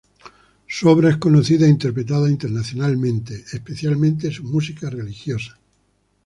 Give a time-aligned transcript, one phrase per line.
[0.67, 5.59] Su obra es conocida e interpretada internacionalmente, especialmente su música religiosa.